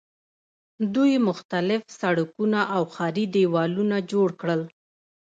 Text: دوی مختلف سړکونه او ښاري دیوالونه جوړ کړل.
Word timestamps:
دوی 0.95 1.13
مختلف 1.27 1.81
سړکونه 2.01 2.59
او 2.75 2.83
ښاري 2.93 3.25
دیوالونه 3.35 3.97
جوړ 4.11 4.29
کړل. 4.41 4.61